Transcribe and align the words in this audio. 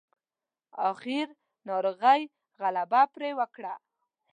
اخير 0.91 1.27
ناروغۍ 1.69 2.21
غلبه 2.59 3.01
پرې 3.13 3.29
وکړه. 3.39 3.73